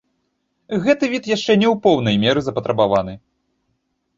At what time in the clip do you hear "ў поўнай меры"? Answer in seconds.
1.73-2.39